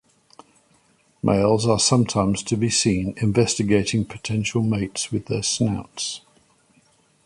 [1.21, 6.21] Males are sometimes to be seen investigating potential mates with their snouts.